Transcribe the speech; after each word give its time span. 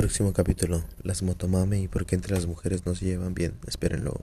Próximo 0.00 0.32
capítulo: 0.32 0.82
Las 1.02 1.22
motomame 1.22 1.78
y 1.78 1.86
por 1.86 2.06
qué 2.06 2.14
entre 2.14 2.34
las 2.34 2.46
mujeres 2.46 2.86
no 2.86 2.94
se 2.94 3.04
llevan 3.04 3.34
bien. 3.34 3.52
Espérenlo. 3.66 4.18